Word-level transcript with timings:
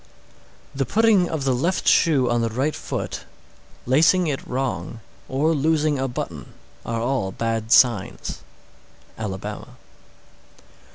_628. 0.75 0.77
The 0.79 0.93
putting 0.95 1.29
of 1.29 1.43
the 1.43 1.53
left 1.53 1.87
shoe 1.87 2.27
on 2.27 2.41
the 2.41 2.49
right 2.49 2.75
foot, 2.75 3.25
lacing 3.85 4.25
it 4.25 4.43
wrong, 4.47 4.99
or 5.29 5.53
losing 5.53 5.99
a 5.99 6.07
button, 6.07 6.55
are 6.83 6.99
all 7.01 7.31
bad 7.31 7.71
signs. 7.71 8.41
_Alabama. 9.19 9.75